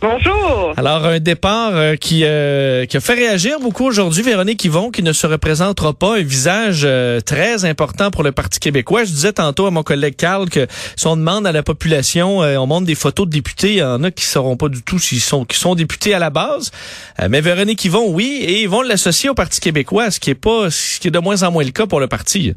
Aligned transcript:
Bonjour. 0.00 0.74
Alors, 0.76 1.06
un 1.06 1.18
départ 1.18 1.74
euh, 1.74 1.96
qui, 1.96 2.22
euh, 2.24 2.86
qui 2.86 2.96
a 2.96 3.00
fait 3.00 3.14
réagir 3.14 3.58
beaucoup 3.58 3.84
aujourd'hui. 3.84 4.22
Véronique 4.22 4.64
Yvon, 4.64 4.92
qui 4.92 5.02
ne 5.02 5.12
se 5.12 5.26
représentera 5.26 5.92
pas, 5.92 6.18
un 6.18 6.22
visage 6.22 6.82
euh, 6.84 7.20
très 7.20 7.64
important 7.64 8.12
pour 8.12 8.22
le 8.22 8.30
Parti 8.30 8.60
québécois. 8.60 9.02
Je 9.02 9.10
disais 9.10 9.32
tantôt 9.32 9.66
à 9.66 9.72
mon 9.72 9.82
collègue 9.82 10.14
Carl 10.14 10.48
que 10.50 10.68
si 10.70 11.04
on 11.08 11.16
demande 11.16 11.48
à 11.48 11.52
la 11.52 11.64
population, 11.64 12.38
on 12.38 12.66
montre 12.66 12.86
des 12.86 12.94
photos 12.94 13.26
de 13.26 13.32
députés, 13.32 13.72
il 13.72 13.78
y 13.78 13.82
en 13.82 14.04
a 14.04 14.12
qui 14.12 14.22
ne 14.22 14.28
sauront 14.28 14.56
pas 14.56 14.68
du 14.68 14.84
tout 14.84 15.00
s'ils 15.00 15.20
sont, 15.20 15.44
qui 15.44 15.58
sont 15.58 15.74
députés 15.74 16.14
à 16.14 16.20
la 16.20 16.30
base. 16.30 16.70
mais 17.28 17.40
Véronique 17.40 17.84
Yvon, 17.84 18.08
oui, 18.08 18.38
et 18.42 18.62
ils 18.62 18.68
vont 18.68 18.82
l'associer 18.82 19.30
au 19.30 19.34
Parti 19.34 19.60
québécois, 19.60 20.12
ce 20.12 20.20
qui 20.20 20.30
est 20.30 20.36
pas, 20.36 20.70
ce 20.70 21.00
qui 21.00 21.08
est 21.08 21.10
de 21.10 21.18
moins 21.18 21.42
en 21.42 21.50
moins 21.50 21.64
le 21.64 21.72
cas 21.72 21.88
pour 21.88 21.98
le 21.98 22.06
parti. 22.06 22.54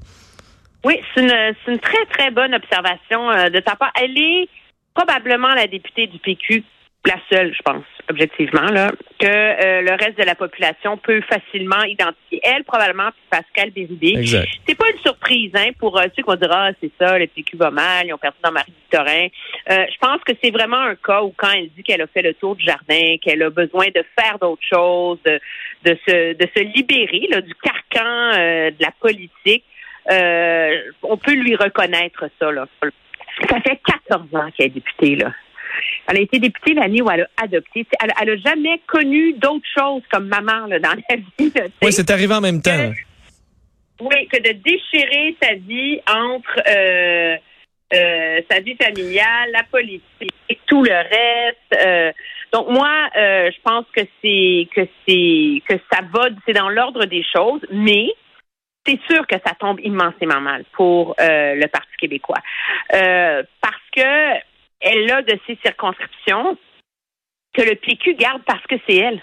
Oui, 0.84 1.00
c'est 1.16 1.22
une, 1.22 1.34
une 1.68 1.80
très, 1.80 2.06
très 2.14 2.30
bonne 2.30 2.54
observation 2.54 3.50
de 3.52 3.60
ta 3.60 3.76
part. 3.76 3.92
Elle 4.00 4.16
est 4.16 4.48
probablement 4.94 5.56
la 5.56 5.66
députée 5.66 6.06
du 6.06 6.20
PQ 6.20 6.64
la 7.06 7.16
seule, 7.32 7.52
je 7.56 7.62
pense, 7.64 7.84
objectivement, 8.10 8.70
là, 8.70 8.92
que 9.20 9.26
euh, 9.26 9.82
le 9.82 9.92
reste 9.92 10.20
de 10.20 10.24
la 10.24 10.36
population 10.36 10.98
peut 10.98 11.22
facilement 11.22 11.82
identifier. 11.84 12.40
Elle, 12.44 12.64
probablement, 12.64 13.10
puis 13.10 13.22
Pascal 13.30 13.72
Bérubé. 13.72 14.24
C'est 14.68 14.76
pas 14.76 14.90
une 14.92 15.00
surprise, 15.00 15.52
hein, 15.56 15.70
pour 15.80 15.98
euh, 15.98 16.04
ceux 16.16 16.22
qui 16.22 16.30
vont 16.30 16.36
dire, 16.36 16.52
ah, 16.52 16.70
c'est 16.80 16.92
ça, 17.00 17.18
le 17.18 17.26
PQ 17.26 17.58
va 17.58 17.72
mal, 17.72 18.06
ils 18.06 18.14
ont 18.14 18.20
perdu 18.20 18.38
dans 18.44 18.52
Marie-Victorin. 18.52 19.28
Euh, 19.72 19.86
je 19.92 19.98
pense 20.00 20.22
que 20.24 20.34
c'est 20.44 20.52
vraiment 20.52 20.80
un 20.80 20.96
cas 20.96 21.24
où 21.24 21.34
quand 21.36 21.50
elle 21.50 21.70
dit 21.70 21.82
qu'elle 21.82 22.02
a 22.02 22.08
fait 22.08 22.22
le 22.22 22.36
tour 22.36 22.56
du 22.56 22.64
jardin, 22.64 23.18
qu'elle 23.20 23.42
a 23.42 23.50
besoin 23.50 23.88
de 23.88 24.06
faire 24.20 24.38
d'autres 24.40 24.66
choses, 24.72 25.18
de, 25.26 25.40
de, 25.86 25.98
se, 26.08 26.34
de 26.34 26.48
se 26.56 26.64
libérer 26.64 27.28
là, 27.32 27.42
du 27.42 27.56
carcan 27.56 28.32
de 28.70 28.82
la 28.82 28.92
politique, 29.00 29.64
on 30.08 31.18
peut 31.18 31.34
lui 31.34 31.56
reconnaître 31.56 32.26
ça. 32.40 32.52
Là. 32.52 32.68
Ça 33.50 33.60
fait 33.62 33.80
14 34.08 34.36
ans 34.36 34.50
qu'elle 34.56 34.68
est 34.68 34.70
députée, 34.70 35.16
là. 35.16 35.32
Elle 36.12 36.18
a 36.18 36.22
été 36.22 36.40
députée 36.40 36.74
l'année 36.74 37.02
où 37.02 37.10
elle 37.10 37.22
a 37.22 37.44
adopté. 37.44 37.88
Elle, 38.02 38.12
elle 38.22 38.30
a 38.32 38.38
jamais 38.38 38.82
connu 38.86 39.32
d'autre 39.34 39.66
chose 39.78 40.02
comme 40.12 40.28
maman 40.28 40.68
là, 40.68 40.78
dans 40.80 40.90
la 41.10 41.16
vie. 41.16 41.54
oui, 41.82 41.94
c'est 41.94 42.10
arrivé 42.10 42.34
en 42.34 42.42
même 42.42 42.62
temps. 42.62 42.92
oui, 44.02 44.28
que 44.28 44.38
de 44.38 44.52
déchirer 44.52 45.38
sa 45.42 45.54
vie 45.54 46.02
entre 46.10 46.62
euh, 46.68 47.38
euh, 47.94 48.42
sa 48.50 48.60
vie 48.60 48.76
familiale, 48.76 49.52
la 49.54 49.64
politique, 49.64 50.34
et 50.50 50.60
tout 50.66 50.84
le 50.84 50.92
reste. 50.92 51.86
Euh, 51.86 52.12
donc 52.52 52.68
moi, 52.70 53.10
je 53.16 53.62
pense 53.64 53.86
que 53.96 54.02
c'est 54.22 54.68
que 54.76 54.86
c'est 55.08 55.62
que 55.66 55.82
ça 55.90 56.02
va, 56.12 56.28
c'est 56.46 56.54
dans 56.54 56.68
l'ordre 56.68 57.06
des 57.06 57.24
choses, 57.24 57.62
mais 57.72 58.08
c'est 58.86 59.00
sûr 59.10 59.26
que 59.28 59.38
ça 59.46 59.54
tombe 59.58 59.80
immensément 59.82 60.42
mal 60.42 60.66
pour 60.74 61.16
le 61.18 61.66
Parti 61.68 61.96
québécois 61.98 62.42
parce 62.90 63.90
que 63.96 64.51
elle 64.82 65.12
a 65.12 65.22
de 65.22 65.38
ces 65.48 65.58
circonscriptions 65.64 66.58
que 67.54 67.62
le 67.62 67.76
PQ 67.76 68.16
garde 68.16 68.42
parce 68.46 68.66
que 68.68 68.76
c'est 68.88 68.96
elle. 68.96 69.22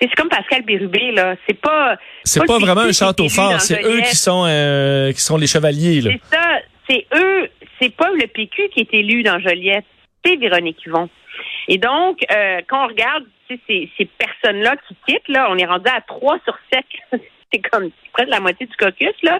C'est 0.00 0.12
comme 0.16 0.28
Pascal 0.28 0.62
Bérubé, 0.62 1.12
là. 1.12 1.36
C'est 1.46 1.60
pas. 1.60 1.96
C'est 2.24 2.44
pas, 2.44 2.58
vraiment 2.58 2.80
un 2.80 2.92
château 2.92 3.28
fort. 3.28 3.60
C'est 3.60 3.84
eux 3.84 4.00
qui 4.00 4.16
sont, 4.16 4.44
euh, 4.46 5.12
qui 5.12 5.20
sont 5.20 5.36
les 5.36 5.46
chevaliers, 5.46 6.00
là. 6.00 6.10
C'est 6.10 6.36
ça. 6.36 6.58
C'est 6.88 7.06
eux. 7.14 7.48
C'est 7.80 7.94
pas 7.94 8.10
le 8.10 8.26
PQ 8.26 8.68
qui 8.70 8.80
est 8.80 8.94
élu 8.94 9.22
dans 9.22 9.38
Joliette. 9.38 9.84
C'est 10.24 10.36
Véronique 10.36 10.84
Yvon. 10.86 11.08
Et 11.68 11.78
donc, 11.78 12.18
euh, 12.30 12.60
quand 12.68 12.84
on 12.84 12.88
regarde 12.88 13.24
ces, 13.48 13.90
ces 13.96 14.04
personnes-là 14.04 14.76
qui 14.88 14.96
quittent, 15.06 15.28
là, 15.28 15.48
on 15.50 15.58
est 15.58 15.66
rendu 15.66 15.88
à 15.88 16.00
3 16.00 16.38
sur 16.44 16.56
7. 16.72 16.84
c'est 17.52 17.60
comme 17.60 17.90
près 18.12 18.24
de 18.24 18.30
la 18.30 18.40
moitié 18.40 18.66
du 18.66 18.76
caucus, 18.76 19.14
là. 19.22 19.38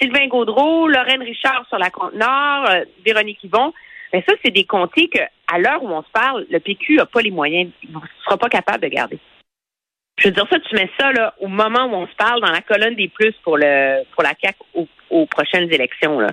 Sylvain 0.00 0.26
Gaudreau, 0.28 0.88
Lorraine 0.88 1.22
Richard 1.22 1.66
sur 1.68 1.78
la 1.78 1.90
Côte-Nord, 1.90 2.70
euh, 2.70 2.84
Véronique 3.04 3.44
Yvon. 3.44 3.72
Mais 4.12 4.24
ça, 4.28 4.34
c'est 4.44 4.50
des 4.50 4.64
comtés 4.64 5.08
que, 5.08 5.20
à 5.52 5.58
l'heure 5.58 5.82
où 5.82 5.88
on 5.88 6.02
se 6.02 6.10
parle, 6.12 6.46
le 6.50 6.58
PQ 6.58 6.96
n'a 6.96 7.06
pas 7.06 7.22
les 7.22 7.30
moyens, 7.30 7.70
il 7.82 7.90
ne 7.90 8.00
sera 8.24 8.36
pas 8.36 8.48
capable 8.48 8.82
de 8.82 8.88
garder. 8.88 9.18
Je 10.20 10.28
veux 10.28 10.34
dire 10.34 10.46
ça, 10.50 10.58
tu 10.60 10.74
mets 10.74 10.90
ça 10.98 11.12
là, 11.12 11.34
au 11.40 11.48
moment 11.48 11.86
où 11.86 11.94
on 11.94 12.06
se 12.06 12.14
parle 12.14 12.42
dans 12.42 12.50
la 12.50 12.60
colonne 12.60 12.94
des 12.94 13.08
plus 13.08 13.32
pour 13.42 13.56
le 13.56 14.02
pour 14.12 14.22
la 14.22 14.34
CAC 14.34 14.54
aux, 14.74 15.26
prochaines 15.26 15.72
élections. 15.72 16.20
Là. 16.20 16.28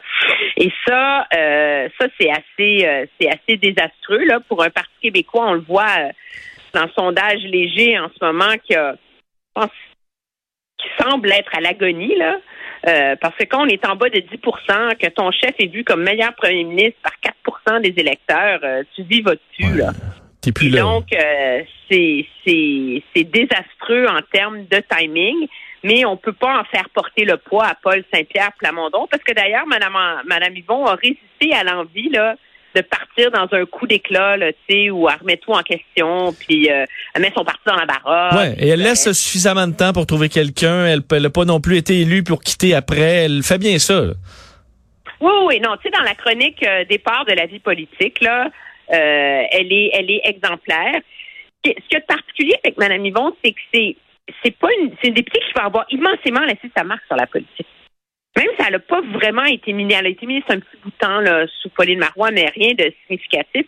Et 0.58 0.72
ça, 0.86 1.26
euh, 1.34 1.88
ça 2.00 2.08
c'est 2.20 2.30
assez 2.30 2.86
euh, 2.86 3.06
c'est 3.20 3.30
assez 3.30 3.58
désastreux 3.58 4.26
là 4.26 4.40
pour 4.42 4.62
un 4.62 4.70
parti 4.70 4.92
québécois. 5.02 5.48
On 5.48 5.54
le 5.54 5.62
voit 5.62 5.88
euh, 6.00 6.09
dans 6.74 6.84
le 6.84 6.92
sondage 6.98 7.40
léger 7.44 7.98
en 7.98 8.09
ce 8.09 8.24
moment 8.26 8.54
qui 8.66 8.76
a, 8.76 8.96
qui 10.78 10.88
semble 11.00 11.32
être 11.32 11.56
à 11.56 11.62
l'agonie 11.62 12.16
là. 12.18 12.40
Euh, 12.86 13.16
parce 13.20 13.36
que 13.36 13.46
quand 13.46 13.64
on 13.64 13.68
est 13.68 13.86
en 13.86 13.96
bas 13.96 14.10
de 14.10 14.20
10% 14.20 14.98
que 14.98 15.08
ton 15.08 15.32
chef 15.32 15.54
est 15.60 15.68
vu 15.68 15.84
comme 15.84 16.04
meilleur 16.04 16.34
premier 16.36 16.64
ministre 16.64 17.00
par 17.02 17.14
4% 17.76 17.82
des 17.82 17.94
électeurs, 17.98 18.60
euh, 18.64 18.84
tu 18.96 19.04
vis 19.04 19.22
votre 19.22 19.42
dessus 19.58 19.78
là. 19.78 19.92
plus 20.54 20.70
Donc, 20.70 21.06
euh, 21.14 21.62
c'est 21.90 23.24
désastreux 23.24 24.06
en 24.08 24.22
termes 24.32 24.66
de 24.66 24.82
timing, 24.90 25.48
mais 25.84 26.06
on 26.06 26.18
peut 26.18 26.34
pas 26.34 26.60
en 26.60 26.64
faire 26.66 26.90
porter 26.90 27.26
le 27.26 27.38
poids 27.38 27.66
à 27.66 27.76
Paul 27.76 28.04
Saint-Pierre 28.14 28.52
Plamondon, 28.58 29.08
parce 29.09 29.24
que 29.24 29.34
d'ailleurs, 29.34 29.66
Madame, 29.68 29.98
Madame 30.26 30.56
Yvon 30.56 30.86
a 30.86 30.96
résisté 30.96 31.54
à 31.54 31.64
l'envie 31.64 32.09
là 32.09 32.36
de 32.75 32.81
partir 32.81 33.31
dans 33.31 33.47
un 33.51 33.66
coup 33.66 33.88
d'éclat, 33.88 34.38
tu 34.38 34.53
sais, 34.69 34.89
où 34.89 35.09
elle 35.09 35.16
remet 35.19 35.38
tout 35.38 35.51
en 35.51 35.63
question, 35.63 36.33
puis 36.33 36.69
euh, 36.69 36.85
elle 37.13 37.22
met 37.22 37.31
son 37.35 37.44
parti 37.44 37.61
dans 37.66 37.75
la 37.75 37.85
baraque. 37.85 38.33
Ouais, 38.33 38.55
et 38.59 38.69
elle 38.69 38.81
laisse 38.81 39.11
suffisamment 39.11 39.67
de 39.67 39.75
temps 39.75 39.94
pour 39.94 40.05
trouver 40.05 40.29
quelqu'un. 40.29 40.85
Elle 40.85 41.03
n'a 41.22 41.29
pas 41.29 41.45
non 41.45 41.59
plus 41.59 41.78
été 41.78 42.01
élue 42.01 42.23
pour 42.23 42.41
quitter 42.41 42.75
après. 42.75 43.25
Elle 43.25 43.44
fait 43.44 43.57
bien 43.57 43.79
ça. 43.79 44.01
Oui, 45.19 45.31
oui, 45.45 45.59
non, 45.59 45.75
tu 45.78 45.83
sais, 45.83 45.97
dans 45.97 46.03
la 46.03 46.13
chronique 46.13 46.61
euh, 46.63 46.85
départ 46.85 47.25
de 47.25 47.33
la 47.33 47.47
vie 47.47 47.59
politique, 47.59 48.22
là, 48.22 48.45
euh, 48.45 49.41
elle 49.51 49.73
est, 49.73 49.89
elle 49.94 50.11
est 50.11 50.22
exemplaire. 50.25 51.01
Ce 51.66 51.72
qu'il 51.72 51.84
y 51.91 51.95
a 51.95 51.99
de 51.99 52.05
particulier 52.05 52.55
avec 52.63 52.78
Mme 52.78 53.05
Yvon, 53.05 53.35
c'est 53.44 53.51
que 53.51 53.59
c'est, 53.73 53.95
c'est 54.44 54.55
pas 54.57 54.69
une, 54.79 54.91
c'est 55.01 55.07
une 55.07 55.16
députée 55.16 55.39
qui 55.39 55.53
va 55.55 55.66
avoir 55.66 55.85
immensément 55.89 56.41
laissé 56.41 56.72
sa 56.75 56.84
marque 56.84 57.03
sur 57.07 57.16
la 57.16 57.25
politique. 57.25 57.67
Même 58.38 58.50
si 58.56 58.66
elle 58.68 58.74
n'a 58.74 58.80
pas 58.80 59.02
vraiment 59.02 59.46
été 59.46 59.74
ministre, 59.74 60.00
elle 60.00 60.06
a 60.06 60.09
été 60.09 60.28
ministre 60.28 60.52
un 60.52 60.59
petit 60.59 60.78
bout 60.84 60.92
de 60.92 60.96
temps 61.00 61.20
là, 61.22 61.48
sous 61.59 61.70
Pauline 61.70 61.98
Marois, 61.98 62.30
mais 62.30 62.46
rien 62.53 62.75
de 62.75 62.94
significatif. 63.08 63.66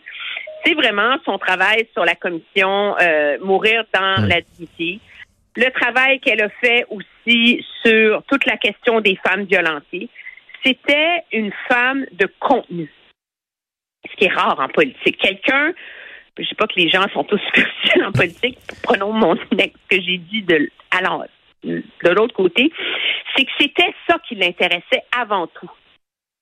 C'est 0.64 0.74
vraiment 0.74 1.16
son 1.24 1.38
travail 1.38 1.88
sur 1.92 2.04
la 2.04 2.14
commission 2.14 2.96
euh, 3.00 3.38
Mourir 3.40 3.84
dans 3.92 4.24
la 4.28 4.40
dignité. 4.40 5.00
Le 5.56 5.70
travail 5.72 6.20
qu'elle 6.20 6.42
a 6.42 6.48
fait 6.48 6.86
aussi 6.88 7.66
sur 7.82 8.22
toute 8.30 8.46
la 8.46 8.56
question 8.58 9.00
des 9.00 9.18
femmes 9.26 9.44
violentées. 9.44 10.08
C'était 10.64 11.24
une 11.32 11.52
femme 11.68 12.06
de 12.12 12.28
contenu. 12.38 12.88
Ce 14.08 14.16
qui 14.16 14.26
est 14.26 14.32
rare 14.32 14.60
en 14.60 14.68
politique. 14.68 15.18
Quelqu'un, 15.18 15.72
je 16.38 16.44
sais 16.44 16.54
pas 16.54 16.68
que 16.68 16.78
les 16.78 16.88
gens 16.88 17.08
sont 17.12 17.24
tous 17.24 17.38
superficiels 17.46 18.04
en 18.04 18.12
politique. 18.12 18.58
Prenons 18.84 19.12
mon 19.12 19.34
ce 19.50 19.66
que 19.66 20.00
j'ai 20.00 20.18
dit 20.18 20.42
de 20.42 20.70
alors 20.92 21.24
de 21.62 22.10
l'autre 22.10 22.34
côté 22.34 22.72
c'est 23.36 23.44
que 23.44 23.50
c'était 23.58 23.94
ça 24.08 24.18
qui 24.26 24.34
l'intéressait 24.34 25.04
avant 25.16 25.46
tout. 25.46 25.70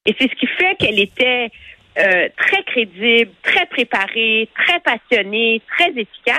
Et 0.07 0.15
c'est 0.19 0.31
ce 0.31 0.35
qui 0.37 0.47
fait 0.47 0.77
qu'elle 0.77 0.99
était 0.99 1.51
euh, 1.99 2.29
très 2.37 2.63
crédible, 2.65 3.33
très 3.43 3.67
préparée, 3.67 4.49
très 4.55 4.81
passionnée, 4.81 5.61
très 5.69 5.91
efficace, 5.91 6.39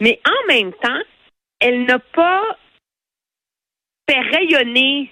mais 0.00 0.20
en 0.26 0.46
même 0.46 0.72
temps, 0.74 1.02
elle 1.60 1.84
n'a 1.84 1.98
pas 1.98 2.56
fait 4.08 4.20
rayonner 4.20 5.10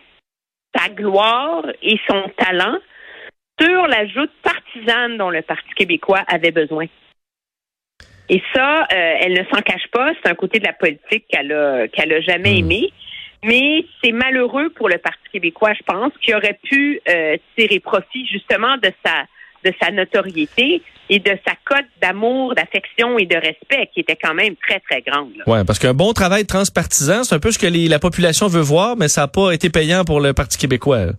sa 0.74 0.88
gloire 0.90 1.64
et 1.82 1.98
son 2.08 2.28
talent 2.36 2.78
sur 3.60 3.86
la 3.86 4.06
joute 4.06 4.32
partisane 4.42 5.16
dont 5.16 5.30
le 5.30 5.42
Parti 5.42 5.68
québécois 5.74 6.22
avait 6.28 6.50
besoin. 6.50 6.86
Et 8.28 8.42
ça, 8.54 8.82
euh, 8.82 9.16
elle 9.20 9.32
ne 9.32 9.44
s'en 9.44 9.62
cache 9.62 9.86
pas. 9.92 10.12
C'est 10.22 10.30
un 10.30 10.34
côté 10.34 10.58
de 10.58 10.64
la 10.64 10.72
politique 10.72 11.24
qu'elle 11.28 11.52
a 11.52 11.88
qu'elle 11.88 12.12
a 12.12 12.20
jamais 12.20 12.54
hmm. 12.54 12.58
aimé. 12.58 12.92
Mais 13.44 13.84
c'est 14.02 14.12
malheureux 14.12 14.70
pour 14.70 14.88
le 14.88 14.98
Parti 14.98 15.22
québécois, 15.32 15.72
je 15.74 15.82
pense, 15.84 16.12
qui 16.22 16.34
aurait 16.34 16.58
pu 16.64 17.00
euh, 17.08 17.36
tirer 17.56 17.80
profit 17.80 18.26
justement 18.26 18.76
de 18.78 18.90
sa 19.04 19.24
de 19.64 19.72
sa 19.80 19.90
notoriété 19.90 20.82
et 21.08 21.18
de 21.18 21.38
sa 21.46 21.54
cote 21.64 21.86
d'amour, 22.00 22.54
d'affection 22.54 23.18
et 23.18 23.26
de 23.26 23.36
respect 23.36 23.90
qui 23.92 24.00
était 24.00 24.16
quand 24.16 24.34
même 24.34 24.54
très, 24.56 24.80
très 24.80 25.02
grande. 25.02 25.32
Oui, 25.46 25.58
parce 25.64 25.78
qu'un 25.78 25.94
bon 25.94 26.12
travail 26.12 26.46
transpartisan, 26.46 27.24
c'est 27.24 27.34
un 27.34 27.38
peu 27.38 27.50
ce 27.50 27.58
que 27.58 27.66
la 27.66 27.98
population 27.98 28.48
veut 28.48 28.60
voir, 28.60 28.96
mais 28.96 29.08
ça 29.08 29.22
n'a 29.22 29.28
pas 29.28 29.52
été 29.52 29.70
payant 29.70 30.04
pour 30.04 30.20
le 30.20 30.32
Parti 30.32 30.58
québécois. 30.58 31.12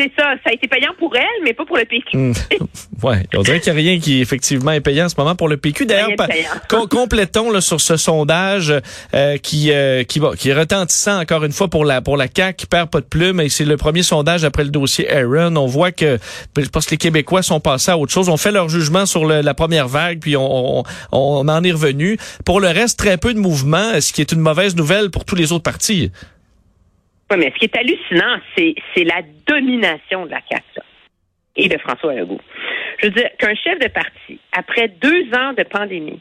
C'est 0.00 0.12
ça, 0.18 0.32
ça 0.42 0.50
a 0.50 0.52
été 0.52 0.66
payant 0.66 0.92
pour 0.98 1.14
elle, 1.14 1.44
mais 1.44 1.52
pas 1.52 1.66
pour 1.66 1.76
le 1.76 1.84
PQ. 1.84 2.16
Hmm. 2.16 2.32
ouais, 3.02 3.22
on 3.36 3.42
dirait 3.42 3.60
qu'il 3.60 3.72
n'y 3.74 3.78
a 3.78 3.82
rien 3.90 4.00
qui 4.00 4.20
effectivement 4.22 4.72
est 4.72 4.80
payant 4.80 5.04
en 5.04 5.08
ce 5.10 5.14
moment 5.18 5.34
pour 5.36 5.48
le 5.48 5.58
PQ. 5.58 5.84
D'ailleurs, 5.84 6.08
com- 6.68 6.88
complétons 6.88 7.50
là, 7.50 7.60
sur 7.60 7.80
ce 7.82 7.98
sondage 7.98 8.72
euh, 9.14 9.36
qui 9.36 9.70
euh, 9.72 10.02
qui 10.04 10.18
va 10.18 10.34
qui 10.36 10.48
est 10.48 10.54
retentissant 10.54 11.20
encore 11.20 11.44
une 11.44 11.52
fois 11.52 11.68
pour 11.68 11.84
la 11.84 12.00
pour 12.00 12.16
la 12.16 12.26
CAQ 12.34 12.56
qui 12.56 12.66
perd 12.66 12.88
pas 12.88 13.00
de 13.00 13.04
plume 13.06 13.40
et 13.40 13.50
c'est 13.50 13.66
le 13.66 13.76
premier 13.76 14.02
sondage 14.02 14.42
après 14.44 14.64
le 14.64 14.70
dossier 14.70 15.10
Aaron. 15.12 15.54
On 15.56 15.66
voit 15.66 15.92
que 15.92 16.18
je 16.56 16.66
pense 16.68 16.86
que 16.86 16.92
les 16.92 16.96
Québécois 16.96 17.42
sont 17.42 17.60
passés 17.60 17.90
à 17.90 17.98
autre 17.98 18.12
chose. 18.12 18.30
On 18.30 18.38
fait 18.38 18.52
leur 18.52 18.70
jugement 18.70 19.04
sur 19.04 19.26
le- 19.26 19.42
la 19.42 19.52
première 19.54 19.86
vague 19.88 20.20
puis 20.20 20.36
on, 20.36 20.78
on, 20.80 20.84
on 21.12 21.46
en 21.48 21.62
est 21.62 21.72
revenu. 21.72 22.16
Pour 22.46 22.60
le 22.60 22.68
reste, 22.68 22.98
très 22.98 23.18
peu 23.18 23.34
de 23.34 23.38
mouvement, 23.38 24.00
ce 24.00 24.12
qui 24.14 24.22
est 24.22 24.32
une 24.32 24.40
mauvaise 24.40 24.76
nouvelle 24.76 25.10
pour 25.10 25.24
tous 25.26 25.34
les 25.34 25.52
autres 25.52 25.64
partis. 25.64 26.10
Oui, 27.30 27.36
mais 27.38 27.52
ce 27.54 27.58
qui 27.58 27.66
est 27.66 27.76
hallucinant, 27.76 28.38
c'est, 28.56 28.74
c'est 28.94 29.04
la 29.04 29.22
domination 29.46 30.26
de 30.26 30.30
la 30.30 30.40
CAQ 30.50 30.80
et 31.56 31.68
de 31.68 31.78
François 31.78 32.14
Legault. 32.14 32.40
Je 32.98 33.06
veux 33.06 33.12
dire 33.12 33.30
qu'un 33.38 33.54
chef 33.54 33.78
de 33.78 33.88
parti, 33.88 34.40
après 34.52 34.88
deux 34.88 35.26
ans 35.34 35.52
de 35.52 35.62
pandémie, 35.62 36.20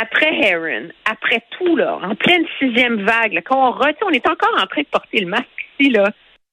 après 0.00 0.32
Heron, 0.40 0.88
après 1.10 1.42
tout, 1.50 1.76
là, 1.76 1.98
en 2.02 2.14
pleine 2.14 2.44
sixième 2.58 3.04
vague, 3.04 3.42
quand 3.44 3.68
on 3.68 3.72
retient, 3.72 4.06
on 4.06 4.10
est 4.10 4.28
encore 4.28 4.54
en 4.62 4.66
train 4.66 4.82
de 4.82 4.86
porter 4.86 5.20
le 5.20 5.26
masque 5.26 5.46
ici, 5.78 5.90
là. 5.90 6.10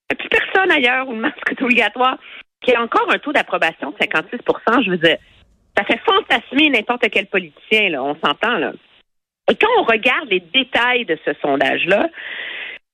Il 0.10 0.16
n'y 0.16 0.24
a 0.24 0.28
plus 0.28 0.30
personne 0.30 0.72
ailleurs 0.72 1.08
où 1.08 1.14
le 1.14 1.20
masque 1.20 1.52
est 1.52 1.62
obligatoire, 1.62 2.18
qui 2.62 2.74
a 2.74 2.82
encore 2.82 3.12
un 3.12 3.20
taux 3.20 3.34
d'approbation 3.34 3.92
de 3.92 3.98
56% 3.98 4.86
je 4.86 4.92
veux 4.92 4.98
dire, 4.98 5.18
ça 5.78 5.84
fait 5.84 6.00
fantasmer 6.06 6.70
n'importe 6.70 7.10
quel 7.12 7.28
politicien, 7.28 7.90
là, 7.90 8.04
on 8.04 8.16
s'entend, 8.16 8.58
là. 8.58 8.74
Et 9.52 9.56
quand 9.56 9.68
on 9.80 9.84
regarde 9.84 10.30
les 10.30 10.40
détails 10.40 11.06
de 11.06 11.18
ce 11.26 11.32
sondage-là, 11.42 12.08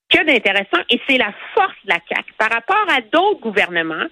que 0.09 0.23
d'intéressant, 0.25 0.83
et 0.89 0.99
c'est 1.07 1.17
la 1.17 1.33
force 1.53 1.75
de 1.85 1.89
la 1.89 1.99
CAQ 2.07 2.33
par 2.37 2.49
rapport 2.51 2.85
à 2.89 3.01
d'autres 3.01 3.39
gouvernements 3.41 4.07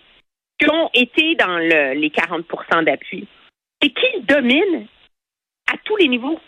qui 0.60 0.70
ont 0.70 0.90
été 0.94 1.36
dans 1.36 1.58
le- 1.58 1.94
les 1.94 2.10
40% 2.10 2.84
d'appui, 2.84 3.28
c'est 3.82 3.90
qu'ils 3.90 4.26
dominent 4.26 4.88
à 5.72 5.78
tous 5.84 5.96
les 5.98 6.08
niveaux? 6.08 6.40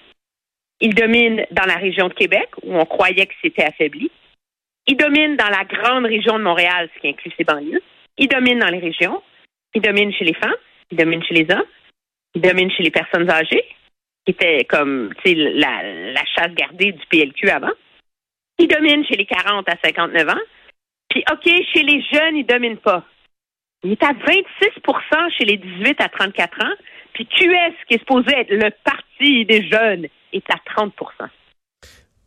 Ils 0.81 0.95
dominent 0.95 1.45
dans 1.51 1.65
la 1.65 1.75
région 1.75 2.07
de 2.07 2.13
Québec, 2.13 2.49
où 2.63 2.77
on 2.77 2.85
croyait 2.85 3.25
que 3.25 3.33
c'était 3.41 3.65
affaibli. 3.65 4.09
Ils 4.87 4.97
dominent 4.97 5.35
dans 5.35 5.49
la 5.49 5.65
grande 5.65 6.05
région 6.05 6.39
de 6.39 6.43
Montréal, 6.43 6.89
ce 6.95 6.99
qui 7.01 7.09
inclut 7.09 7.31
ses 7.37 7.43
banlieues. 7.43 7.81
Ils 8.17 8.29
dominent 8.29 8.59
dans 8.59 8.69
les 8.69 8.79
régions. 8.79 9.21
Ils 9.75 9.81
dominent 9.81 10.13
chez 10.13 10.25
les 10.25 10.33
femmes. 10.33 10.55
Ils 10.89 10.97
dominent 10.97 11.23
chez 11.23 11.35
les 11.35 11.53
hommes. 11.53 11.67
Ils 12.33 12.41
dominent 12.41 12.71
chez 12.71 12.83
les 12.83 12.91
personnes 12.91 13.29
âgées, 13.29 13.65
qui 14.25 14.31
était 14.31 14.63
comme 14.65 15.13
la 15.25 16.25
chasse 16.35 16.53
gardée 16.53 16.93
du 16.93 17.05
PLQ 17.07 17.49
avant. 17.49 17.71
Il 18.59 18.67
domine 18.67 19.05
chez 19.05 19.15
les 19.15 19.25
40 19.25 19.67
à 19.69 19.75
59 19.83 20.29
ans. 20.29 20.41
Puis, 21.09 21.23
OK, 21.31 21.45
chez 21.73 21.83
les 21.83 22.03
jeunes, 22.13 22.35
il 22.35 22.45
domine 22.45 22.77
pas. 22.77 23.03
Il 23.83 23.93
est 23.93 24.03
à 24.03 24.11
26% 24.11 25.37
chez 25.37 25.45
les 25.45 25.57
18 25.57 26.01
à 26.01 26.09
34 26.09 26.65
ans. 26.65 26.75
Puis 27.13 27.25
QS, 27.25 27.73
qui 27.87 27.95
est 27.95 27.99
supposé 27.99 28.31
être 28.35 28.51
le 28.51 28.69
parti 28.83 29.45
des 29.45 29.67
jeunes, 29.67 30.07
est 30.33 30.45
à 30.51 30.57
30% 30.79 30.91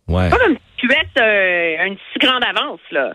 Ouais. 0.09 0.29
Pas 0.31 0.37
comme 0.37 0.57
QS 0.79 1.21
a 1.21 1.87
une 1.87 1.97
si 2.13 2.19
grande 2.19 2.45
avance, 2.45 2.81
là. 2.91 3.15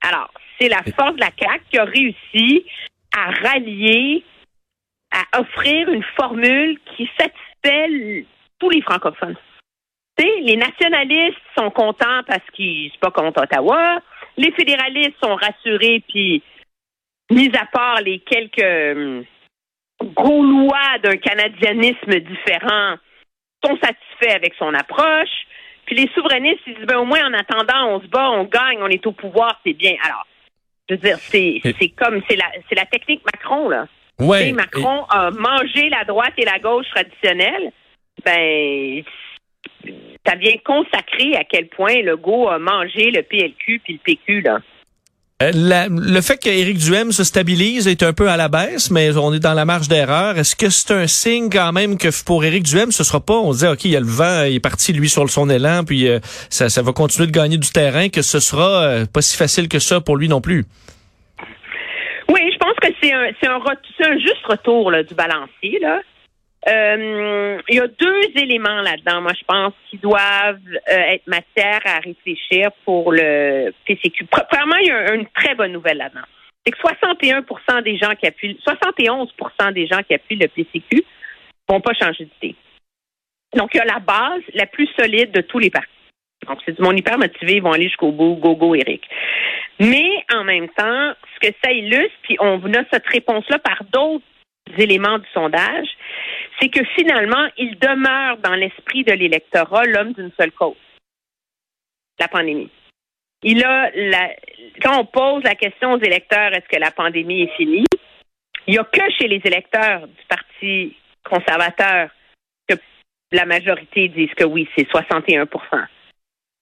Alors, 0.00 0.32
c'est 0.58 0.68
la 0.68 0.82
force 0.96 1.14
de 1.14 1.20
la 1.20 1.30
CAQ 1.38 1.64
qui 1.70 1.78
a 1.78 1.84
réussi 1.84 2.64
à 3.14 3.30
rallier, 3.30 4.24
à 5.12 5.40
offrir 5.40 5.90
une 5.90 6.02
formule 6.16 6.78
qui 6.96 7.08
satisfait 7.18 8.24
tous 8.58 8.70
les 8.70 8.80
francophones. 8.80 9.36
Les 10.42 10.56
nationalistes 10.56 11.38
sont 11.56 11.70
contents 11.70 12.22
parce 12.26 12.44
qu'ils 12.52 12.90
sont 12.90 12.98
pas 13.00 13.10
contre 13.10 13.42
Ottawa. 13.42 14.00
Les 14.36 14.52
fédéralistes 14.52 15.16
sont 15.22 15.34
rassurés, 15.34 16.02
puis, 16.08 16.42
mis 17.30 17.50
à 17.56 17.66
part 17.66 18.00
les 18.00 18.20
quelques 18.20 18.96
hum, 18.96 19.24
gaulois 20.14 20.98
d'un 21.02 21.16
canadianisme 21.16 22.20
différent, 22.20 22.96
sont 23.64 23.76
satisfaits 23.76 24.34
avec 24.34 24.54
son 24.58 24.74
approche. 24.74 25.46
Puis 25.86 25.96
les 25.96 26.10
souverainistes, 26.14 26.60
ils 26.66 26.74
disent, 26.74 26.86
ben, 26.86 26.98
au 26.98 27.04
moins, 27.04 27.26
en 27.26 27.34
attendant, 27.34 27.88
on 27.88 28.00
se 28.00 28.06
bat, 28.06 28.30
on 28.30 28.44
gagne, 28.44 28.78
on 28.80 28.88
est 28.88 29.06
au 29.06 29.12
pouvoir, 29.12 29.60
c'est 29.64 29.72
bien. 29.72 29.94
Alors, 30.04 30.26
je 30.88 30.94
veux 30.94 31.00
dire, 31.00 31.18
c'est, 31.18 31.60
c'est 31.78 31.88
comme, 31.90 32.22
c'est 32.28 32.36
la, 32.36 32.50
c'est 32.68 32.74
la 32.74 32.86
technique 32.86 33.22
Macron, 33.24 33.68
là. 33.68 33.86
Ouais. 34.18 34.52
Macron 34.52 35.04
a 35.10 35.30
mangé 35.30 35.88
la 35.88 36.04
droite 36.04 36.34
et 36.36 36.44
la 36.44 36.58
gauche 36.58 36.86
traditionnelle. 36.94 37.72
Ben, 38.24 39.02
ça 40.32 40.38
vient 40.38 40.54
consacrer 40.64 41.36
à 41.36 41.44
quel 41.44 41.68
point 41.68 42.02
Legault 42.02 42.48
a 42.48 42.58
mangé 42.58 43.10
le 43.10 43.22
PLQ 43.22 43.80
puis 43.84 43.94
le 43.94 43.98
PQ, 44.02 44.40
là. 44.40 44.58
Euh, 45.42 45.50
la- 45.54 45.88
le 45.88 46.20
fait 46.20 46.38
qu'Éric 46.38 46.78
Duhem 46.78 47.10
se 47.10 47.24
stabilise 47.24 47.88
est 47.88 48.02
un 48.04 48.12
peu 48.12 48.28
à 48.28 48.36
la 48.36 48.48
baisse, 48.48 48.90
mais 48.92 49.16
on 49.16 49.34
est 49.34 49.40
dans 49.40 49.54
la 49.54 49.64
marge 49.64 49.88
d'erreur. 49.88 50.38
Est-ce 50.38 50.54
que 50.54 50.70
c'est 50.70 50.92
un 50.94 51.06
signe 51.08 51.50
quand 51.50 51.72
même 51.72 51.98
que 51.98 52.08
pour 52.24 52.44
Éric 52.44 52.62
Duhem, 52.62 52.92
ce 52.92 53.02
sera 53.02 53.18
pas, 53.20 53.34
on 53.34 53.52
se 53.52 53.58
dit, 53.58 53.66
OK, 53.66 53.84
il 53.84 53.90
y 53.90 53.96
a 53.96 54.00
le 54.00 54.06
vent, 54.06 54.44
il 54.44 54.54
est 54.54 54.60
parti, 54.60 54.92
lui, 54.92 55.08
sur 55.08 55.28
son 55.28 55.50
élan, 55.50 55.82
puis 55.84 56.08
euh, 56.08 56.20
ça, 56.48 56.68
ça 56.68 56.80
va 56.82 56.92
continuer 56.92 57.26
de 57.26 57.32
gagner 57.32 57.58
du 57.58 57.70
terrain, 57.70 58.08
que 58.08 58.22
ce 58.22 58.38
sera 58.38 58.84
euh, 58.84 59.04
pas 59.12 59.20
si 59.20 59.36
facile 59.36 59.68
que 59.68 59.80
ça 59.80 60.00
pour 60.00 60.16
lui 60.16 60.28
non 60.28 60.40
plus? 60.40 60.64
Oui, 62.28 62.40
je 62.52 62.58
pense 62.58 62.76
que 62.80 62.88
c'est 63.02 63.12
un, 63.12 63.24
un, 63.24 64.10
un 64.10 64.18
juste 64.18 64.46
retour 64.46 64.92
là, 64.92 65.02
du 65.02 65.14
balancier. 65.14 65.80
Là. 65.80 66.00
Euh, 66.68 67.60
il 67.68 67.74
y 67.74 67.80
a 67.80 67.88
deux 67.88 68.22
éléments 68.36 68.82
là-dedans, 68.82 69.20
moi, 69.20 69.32
je 69.36 69.44
pense, 69.44 69.72
qui 69.90 69.98
doivent 69.98 70.60
euh, 70.90 70.96
être 70.96 71.26
matière 71.26 71.80
à 71.84 71.98
réfléchir 71.98 72.70
pour 72.84 73.12
le 73.12 73.72
PCQ. 73.84 74.24
Pre- 74.24 74.46
Premièrement, 74.48 74.76
il 74.76 74.86
y 74.86 74.90
a 74.92 75.14
une 75.14 75.26
très 75.26 75.54
bonne 75.54 75.72
nouvelle 75.72 75.98
là-dedans. 75.98 76.26
C'est 76.64 76.72
que 76.72 76.78
61% 76.78 77.82
des 77.82 77.98
gens 77.98 78.14
qui 78.14 78.26
appuient, 78.26 78.56
71% 78.64 79.72
des 79.72 79.88
gens 79.88 80.02
qui 80.04 80.14
appuient 80.14 80.36
le 80.36 80.46
PCQ 80.46 81.04
vont 81.68 81.80
pas 81.80 81.94
changer 81.94 82.28
d'idée. 82.40 82.54
Donc, 83.56 83.70
il 83.74 83.78
y 83.78 83.80
a 83.80 83.84
la 83.84 83.98
base 83.98 84.42
la 84.54 84.66
plus 84.66 84.88
solide 84.96 85.32
de 85.32 85.40
tous 85.40 85.58
les 85.58 85.70
partis. 85.70 85.88
Donc, 86.46 86.58
c'est 86.64 86.76
du 86.76 86.82
monde 86.82 86.98
hyper 86.98 87.18
motivé, 87.18 87.54
ils 87.54 87.62
vont 87.62 87.72
aller 87.72 87.84
jusqu'au 87.88 88.12
bout, 88.12 88.36
go, 88.36 88.54
go, 88.54 88.74
Eric. 88.74 89.02
Mais 89.80 90.10
en 90.32 90.44
même 90.44 90.68
temps, 90.70 91.12
ce 91.34 91.48
que 91.48 91.54
ça 91.62 91.72
illustre, 91.72 92.16
puis 92.22 92.36
on 92.40 92.58
a 92.74 92.84
cette 92.92 93.06
réponse-là 93.06 93.58
par 93.58 93.82
d'autres 93.92 94.24
éléments 94.78 95.18
du 95.18 95.28
sondage, 95.32 95.88
c'est 96.60 96.68
que 96.68 96.84
finalement, 96.96 97.48
il 97.56 97.78
demeure 97.78 98.38
dans 98.38 98.54
l'esprit 98.54 99.04
de 99.04 99.12
l'électorat 99.12 99.84
l'homme 99.84 100.12
d'une 100.12 100.32
seule 100.38 100.52
cause, 100.52 100.76
la 102.18 102.28
pandémie. 102.28 102.70
Il 103.42 103.64
a 103.64 103.90
quand 104.82 105.00
on 105.00 105.04
pose 105.04 105.42
la 105.42 105.56
question 105.56 105.94
aux 105.94 106.00
électeurs, 106.00 106.52
est-ce 106.52 106.68
que 106.68 106.80
la 106.80 106.92
pandémie 106.92 107.42
est 107.42 107.56
finie? 107.56 107.84
Il 108.66 108.74
n'y 108.74 108.78
a 108.78 108.84
que 108.84 109.10
chez 109.18 109.26
les 109.26 109.40
électeurs 109.44 110.06
du 110.06 110.24
Parti 110.28 110.96
conservateur 111.28 112.10
que 112.68 112.76
la 113.32 113.44
majorité 113.44 114.08
disent 114.08 114.34
que 114.36 114.44
oui, 114.44 114.68
c'est 114.76 114.88
61% 114.88 115.48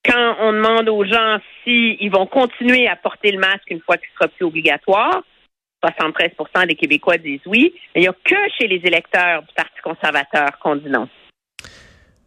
quand 0.05 0.35
on 0.39 0.53
demande 0.53 0.89
aux 0.89 1.05
gens 1.05 1.37
s'ils 1.63 2.11
vont 2.11 2.25
continuer 2.25 2.87
à 2.87 2.95
porter 2.95 3.31
le 3.31 3.39
masque 3.39 3.69
une 3.69 3.81
fois 3.81 3.97
qu'il 3.97 4.09
sera 4.13 4.27
plus 4.27 4.45
obligatoire, 4.45 5.23
73% 5.83 6.67
des 6.67 6.75
Québécois 6.75 7.17
disent 7.17 7.39
oui. 7.45 7.73
Mais 7.95 8.01
il 8.01 8.03
n'y 8.03 8.07
a 8.07 8.13
que 8.13 8.35
chez 8.59 8.67
les 8.67 8.81
électeurs 8.85 9.41
du 9.41 9.53
Parti 9.55 9.71
conservateur 9.83 10.57
qu'on 10.61 10.75
dit 10.75 10.89
non. 10.89 11.07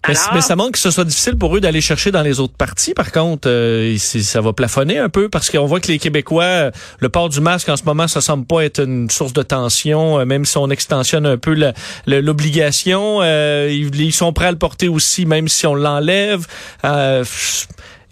Mais, 0.07 0.15
Alors- 0.19 0.35
mais 0.35 0.41
ça 0.43 0.55
montre 0.55 0.73
que 0.73 0.79
ce 0.79 0.91
soit 0.91 1.05
difficile 1.05 1.39
pour 1.39 1.57
eux 1.57 1.61
d'aller 1.61 1.81
chercher 1.81 2.11
dans 2.11 2.21
les 2.21 2.39
autres 2.39 2.57
partis. 2.59 2.93
Par 2.93 3.11
contre, 3.11 3.49
euh, 3.49 3.97
ça 3.97 4.43
va 4.43 4.53
plafonner 4.53 4.99
un 4.99 5.09
peu 5.09 5.31
parce 5.31 5.49
qu'on 5.51 5.65
voit 5.65 5.81
que 5.81 5.87
les 5.89 5.99
Québécois, 5.99 6.73
le 6.99 7.09
port 7.09 7.31
du 7.31 7.41
masque 7.41 7.71
en 7.71 7.77
ce 7.79 7.85
moment, 7.85 8.07
ça 8.07 8.21
semble 8.21 8.45
pas 8.47 8.67
être 8.67 8.81
une 8.85 9.09
source 9.09 9.33
de 9.33 9.43
tension, 9.43 10.19
euh, 10.21 10.27
même 10.27 10.45
si 10.45 10.59
on 10.59 10.69
extensionne 10.69 11.25
un 11.25 11.39
peu 11.39 11.57
l'obligation. 12.07 13.21
euh, 13.23 13.69
ils, 13.71 13.99
ils 13.99 14.13
sont 14.13 14.35
prêts 14.35 14.47
à 14.49 14.53
le 14.53 14.59
porter 14.59 14.89
aussi, 14.89 15.25
même 15.25 15.49
si 15.49 15.67
on 15.67 15.75
l'enlève. 15.75 16.47
Euh, 16.85 17.25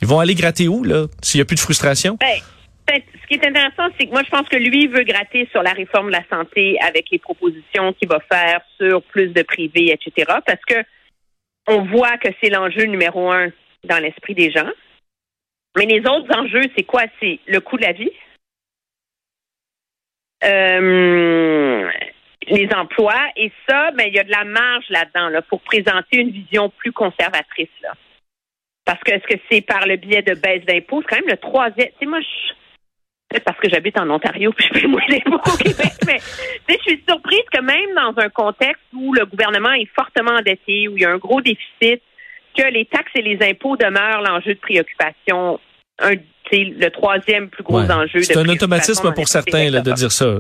ils 0.01 0.09
vont 0.09 0.19
aller 0.19 0.35
gratter 0.35 0.69
où, 0.69 0.85
là, 0.85 1.07
s'il 1.21 1.39
y 1.39 1.43
a 1.43 1.45
plus 1.45 1.57
de 1.57 1.61
frustration? 1.61 2.17
Ben, 2.21 2.41
ce 2.89 3.27
qui 3.27 3.35
est 3.35 3.47
intéressant, 3.47 3.89
c'est 3.99 4.07
que 4.07 4.11
moi, 4.11 4.23
je 4.25 4.31
pense 4.31 4.49
que 4.49 4.57
lui 4.57 4.87
veut 4.87 5.05
gratter 5.05 5.49
sur 5.53 5.63
la 5.63 5.73
réforme 5.73 6.09
de 6.09 6.13
la 6.13 6.25
santé 6.29 6.77
avec 6.81 7.11
les 7.11 7.19
propositions 7.19 7.93
qu'il 7.95 8.09
va 8.09 8.21
faire 8.21 8.61
sur 8.79 9.03
plus 9.03 9.29
de 9.29 9.43
privé, 9.43 9.93
etc. 9.93 10.39
Parce 10.47 10.65
que 10.67 10.83
on 11.69 11.83
voit 11.85 12.19
que 12.19 12.29
c'est 12.43 12.51
l'enjeu 12.51 12.85
numéro 12.85 13.31
un 13.31 13.51
dans 13.85 13.99
l'esprit 13.99 14.35
des 14.35 14.51
gens. 14.51 14.71
Mais 15.77 15.87
les 15.87 16.01
autres 16.01 16.37
enjeux, 16.37 16.65
c'est 16.77 16.85
quoi? 16.85 17.05
C'est 17.21 17.39
le 17.47 17.61
coût 17.61 17.77
de 17.77 17.83
la 17.83 17.93
vie, 17.93 18.11
euh, 20.45 21.91
les 22.49 22.69
emplois, 22.75 23.25
et 23.37 23.53
ça, 23.69 23.93
ben, 23.93 24.07
il 24.09 24.15
y 24.15 24.19
a 24.19 24.25
de 24.25 24.31
la 24.31 24.45
marge 24.45 24.85
là-dedans 24.91 25.29
là, 25.29 25.43
pour 25.43 25.61
présenter 25.61 26.19
une 26.19 26.31
vision 26.31 26.69
plus 26.71 26.93
conservatrice. 26.93 27.69
Parce 28.85 29.01
que 29.05 29.13
est-ce 29.13 29.27
que 29.27 29.41
c'est 29.51 29.61
par 29.61 29.87
le 29.87 29.97
biais 29.97 30.23
de 30.23 30.35
baisse 30.35 30.65
d'impôts? 30.65 31.03
C'est 31.03 31.09
quand 31.09 31.21
même 31.21 31.31
le 31.31 31.37
troisième. 31.37 31.89
Tu 31.89 31.95
sais, 32.01 32.07
moi, 32.07 32.21
je. 32.21 32.53
Peut-être 33.33 33.45
parce 33.45 33.59
que 33.59 33.69
j'habite 33.71 33.99
en 33.99 34.09
Ontario 34.11 34.53
puis 34.53 34.67
je 34.69 34.79
paye 34.81 34.87
moins 34.87 35.01
d'impôts 35.09 35.41
au 35.53 35.57
Québec, 35.63 35.93
mais 36.07 36.19
je 36.69 36.75
suis 36.83 37.03
surprise 37.09 37.43
que 37.53 37.61
même 37.63 37.95
dans 37.97 38.21
un 38.23 38.29
contexte 38.29 38.83
où 38.95 39.13
le 39.15 39.25
gouvernement 39.27 39.73
est 39.73 39.89
fortement 39.97 40.33
endetté, 40.33 40.89
où 40.89 40.97
il 40.97 41.03
y 41.03 41.05
a 41.07 41.11
un 41.11 41.17
gros 41.19 41.41
déficit, 41.41 42.03
que 42.57 42.63
les 42.71 42.85
taxes 42.85 43.13
et 43.15 43.23
les 43.23 43.39
impôts 43.49 43.77
demeurent 43.77 44.21
l'enjeu 44.23 44.55
de 44.55 44.59
préoccupation 44.61 45.59
un, 45.99 46.13
le 46.53 46.89
troisième 46.91 47.49
plus 47.49 47.63
gros 47.63 47.81
Ouais. 47.81 47.91
enjeu. 47.91 48.21
C'est 48.21 48.35
de 48.35 48.39
un 48.41 48.43
préoccupation 48.45 48.53
automatisme 48.67 49.15
pour 49.15 49.29
certains 49.29 49.71
là, 49.71 49.81
de 49.81 49.93
dire 49.93 50.13
ça. 50.13 50.35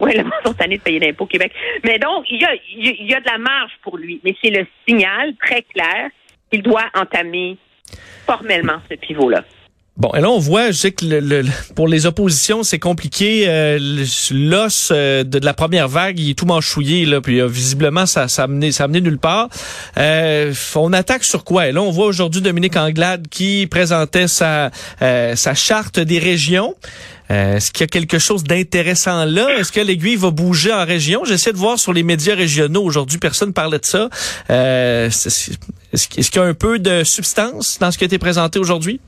Oui, 0.00 0.16
le 0.16 0.24
sont 0.44 0.54
tannés 0.54 0.78
de 0.78 0.82
payer 0.82 0.98
l'impôt 1.00 1.24
au 1.24 1.26
Québec. 1.26 1.52
Mais 1.84 1.98
donc, 1.98 2.26
il 2.30 2.40
y 2.40 2.44
a, 2.44 2.54
il 2.76 2.86
y 2.86 2.88
a- 2.90 2.94
il 3.00 3.10
y 3.10 3.14
a 3.14 3.20
de 3.20 3.26
la 3.26 3.38
marge 3.38 3.72
pour 3.82 3.96
lui. 3.98 4.20
Mais 4.24 4.34
c'est 4.42 4.50
le 4.50 4.66
signal 4.86 5.34
très 5.44 5.62
clair 5.62 6.08
qu'il 6.50 6.62
doit 6.62 6.84
entamer 6.94 7.56
formellement 8.26 8.80
ce 8.90 8.94
pivot-là. 8.96 9.42
Bon, 9.98 10.10
et 10.14 10.22
là, 10.22 10.30
on 10.30 10.38
voit, 10.38 10.70
je 10.70 10.78
sais 10.78 10.90
que 10.92 11.44
pour 11.74 11.86
les 11.86 12.06
oppositions, 12.06 12.62
c'est 12.62 12.78
compliqué. 12.78 13.44
Euh, 13.46 13.78
L'os 14.30 14.88
euh, 14.90 15.22
de, 15.22 15.38
la 15.44 15.52
première 15.52 15.86
vague, 15.86 16.18
il 16.18 16.30
est 16.30 16.34
tout 16.34 16.46
manchouillé, 16.46 17.04
là, 17.04 17.20
puis 17.20 17.40
euh, 17.40 17.46
visiblement, 17.46 18.06
ça, 18.06 18.26
ça, 18.26 18.44
a 18.44 18.70
ça 18.72 18.88
nulle 18.88 19.18
part. 19.18 19.50
Euh, 19.98 20.54
on 20.76 20.94
attaque 20.94 21.24
sur 21.24 21.44
quoi? 21.44 21.68
Et 21.68 21.72
là, 21.72 21.82
on 21.82 21.90
voit 21.90 22.06
aujourd'hui 22.06 22.40
Dominique 22.40 22.76
Anglade 22.76 23.28
qui 23.28 23.66
présentait 23.66 24.28
sa, 24.28 24.70
charte 25.54 26.00
des 26.00 26.18
régions. 26.18 26.74
Est-ce 27.28 27.70
qu'il 27.70 27.82
y 27.82 27.84
a 27.84 27.86
quelque 27.86 28.18
chose 28.18 28.44
d'intéressant 28.44 29.24
là? 29.24 29.46
Est-ce 29.58 29.72
que 29.72 29.80
l'aiguille 29.80 30.16
va 30.16 30.30
bouger 30.30 30.72
en 30.72 30.84
région? 30.84 31.24
J'essaie 31.24 31.52
de 31.52 31.58
voir 31.58 31.78
sur 31.78 31.92
les 31.92 32.02
médias 32.02 32.34
régionaux. 32.34 32.82
Aujourd'hui, 32.82 33.18
personne 33.18 33.52
parlait 33.52 33.78
de 33.78 33.84
ça. 33.84 34.08
Est-ce 34.48 35.50
qu'il 36.08 36.36
y 36.36 36.38
a 36.38 36.42
un 36.44 36.54
peu 36.54 36.78
de 36.78 37.04
substance 37.04 37.78
dans 37.78 37.90
ce 37.90 37.98
qui 37.98 38.04
a 38.04 38.06
été 38.06 38.18
présenté 38.18 38.58
aujourd'hui? 38.58 39.00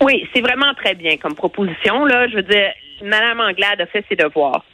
Oui, 0.00 0.26
c'est 0.32 0.40
vraiment 0.40 0.74
très 0.74 0.94
bien 0.94 1.16
comme 1.16 1.34
proposition. 1.34 2.04
Là, 2.04 2.28
je 2.28 2.36
veux 2.36 2.42
dire, 2.42 2.72
Mme 3.02 3.40
Anglade 3.40 3.80
a 3.80 3.86
fait 3.86 4.04
ses 4.08 4.16
devoirs, 4.16 4.64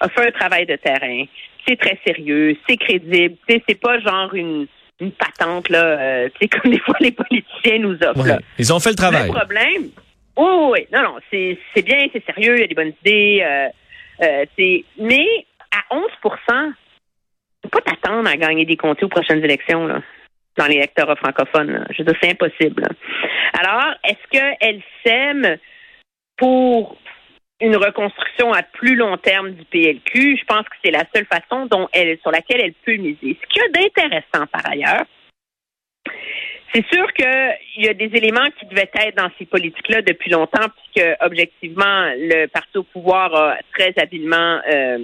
a 0.00 0.08
fait 0.08 0.28
un 0.28 0.30
travail 0.32 0.66
de 0.66 0.76
terrain. 0.76 1.24
C'est 1.66 1.78
très 1.78 1.98
sérieux, 2.04 2.56
c'est 2.68 2.76
crédible. 2.76 3.36
Tu 3.46 3.54
sais, 3.54 3.62
c'est 3.68 3.80
pas 3.80 4.00
genre 4.00 4.34
une, 4.34 4.66
une 5.00 5.12
patente 5.12 5.68
là, 5.68 5.84
euh, 5.84 6.28
tu 6.28 6.38
sais, 6.40 6.48
comme 6.60 6.72
des 6.72 6.80
fois 6.80 6.96
les 7.00 7.12
politiciens 7.12 7.78
nous 7.78 7.96
offrent. 8.02 8.22
Ouais. 8.22 8.28
là. 8.28 8.38
Ils 8.58 8.72
ont 8.72 8.80
fait 8.80 8.90
le 8.90 8.96
travail. 8.96 9.28
Le 9.28 9.34
problème, 9.34 9.90
oui, 10.36 10.70
oui, 10.72 10.86
non, 10.92 11.02
non, 11.02 11.14
c'est 11.30 11.58
c'est 11.74 11.82
bien, 11.82 12.06
c'est 12.12 12.24
sérieux, 12.24 12.56
il 12.56 12.60
y 12.62 12.64
a 12.64 12.66
des 12.66 12.74
bonnes 12.74 12.92
idées. 13.04 13.42
Euh, 13.44 13.68
euh, 14.22 14.44
mais 14.98 15.26
à 15.70 15.94
11% 15.94 16.72
faut 17.62 17.68
pas 17.68 17.80
t'attendre 17.80 18.28
à 18.28 18.36
gagner 18.36 18.64
des 18.64 18.76
comtés 18.76 19.04
aux 19.04 19.08
prochaines 19.08 19.44
élections 19.44 19.86
là, 19.86 20.00
dans 20.56 20.66
l'électorat 20.66 21.16
francophone. 21.16 21.72
là. 21.72 21.84
Je 21.90 21.98
veux 21.98 22.04
dire, 22.04 22.18
c'est 22.22 22.30
impossible. 22.30 22.84
Alors, 23.58 23.94
est-ce 24.04 24.28
qu'elle 24.30 24.82
sème 25.04 25.56
pour 26.36 26.96
une 27.60 27.76
reconstruction 27.76 28.52
à 28.52 28.62
plus 28.62 28.96
long 28.96 29.16
terme 29.16 29.52
du 29.52 29.64
PLQ? 29.64 30.36
Je 30.36 30.44
pense 30.44 30.64
que 30.64 30.76
c'est 30.84 30.90
la 30.90 31.04
seule 31.14 31.26
façon 31.26 31.66
dont 31.66 31.88
elle, 31.92 32.18
sur 32.20 32.30
laquelle 32.30 32.60
elle 32.60 32.74
peut 32.84 32.96
miser. 32.96 33.38
Ce 33.40 33.46
qu'il 33.48 33.62
y 33.62 33.66
a 33.66 33.68
d'intéressant 33.68 34.46
par 34.46 34.68
ailleurs, 34.68 35.04
c'est 36.74 36.84
sûr 36.90 37.12
qu'il 37.12 37.84
y 37.84 37.88
a 37.88 37.94
des 37.94 38.10
éléments 38.16 38.48
qui 38.58 38.66
devaient 38.66 38.90
être 38.94 39.16
dans 39.16 39.30
ces 39.38 39.44
politiques-là 39.44 40.02
depuis 40.02 40.30
longtemps, 40.30 40.66
puisque 40.92 41.06
objectivement, 41.20 42.10
le 42.16 42.46
parti 42.46 42.78
au 42.78 42.82
pouvoir 42.82 43.34
a 43.34 43.56
très 43.76 43.92
habilement 43.98 44.60
euh, 44.72 44.98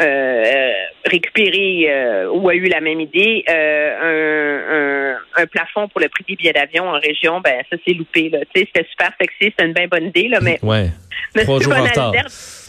euh, 0.00 0.72
récupéré 1.04 1.86
euh, 1.88 2.30
ou 2.30 2.48
a 2.48 2.54
eu 2.54 2.66
la 2.66 2.80
même 2.80 3.00
idée 3.00 3.44
euh, 3.48 5.14
un, 5.14 5.18
un, 5.40 5.42
un 5.42 5.46
plafond 5.46 5.88
pour 5.88 6.00
le 6.00 6.08
prix 6.08 6.24
des 6.28 6.36
billets 6.36 6.52
d'avion 6.52 6.88
en 6.88 7.00
région. 7.00 7.40
Ben 7.40 7.62
ça 7.70 7.76
c'est 7.86 7.94
loupé. 7.94 8.28
Là. 8.28 8.40
Tu 8.54 8.60
sais, 8.60 8.68
c'était 8.72 8.88
super 8.90 9.10
sexy, 9.20 9.36
c'était 9.40 9.64
une 9.64 9.72
bien 9.72 9.88
bonne 9.88 10.06
idée, 10.06 10.28
là, 10.28 10.38
mais 10.40 10.58
Ouais. 10.62 10.88
Trois 11.42 11.60
jours. 11.60 11.74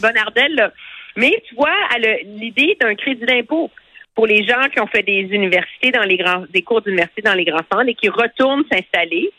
Bonardel, 0.00 0.54
là. 0.54 0.72
Mais 1.16 1.42
tu 1.48 1.54
vois, 1.54 1.74
elle 1.96 2.06
a 2.06 2.16
l'idée 2.24 2.76
d'un 2.80 2.94
crédit 2.94 3.26
d'impôt 3.26 3.70
pour 4.14 4.26
les 4.26 4.44
gens 4.44 4.68
qui 4.72 4.80
ont 4.80 4.86
fait 4.86 5.02
des 5.02 5.28
universités 5.32 5.90
dans 5.90 6.02
les 6.02 6.16
grands, 6.16 6.44
des 6.50 6.62
cours 6.62 6.82
d'université 6.82 7.22
dans 7.22 7.34
les 7.34 7.44
grands 7.44 7.64
centres 7.72 7.88
et 7.88 7.94
qui 7.94 8.08
retournent 8.08 8.64
s'installer 8.70 9.30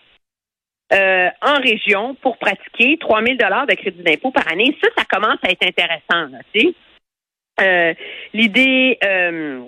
euh, 0.93 1.29
en 1.41 1.55
région 1.61 2.15
pour 2.15 2.37
pratiquer 2.37 2.97
3 2.99 3.23
000 3.23 3.35
de 3.35 3.75
crédit 3.75 4.03
d'impôt 4.03 4.31
par 4.31 4.51
année. 4.51 4.75
Ça, 4.81 4.89
ça 4.97 5.05
commence 5.05 5.37
à 5.43 5.51
être 5.51 5.65
intéressant, 5.65 6.31
là, 6.31 6.39
tu 6.53 6.61
sais. 6.61 6.73
Euh, 7.61 7.93
l'idée, 8.33 8.97
euh, 9.03 9.61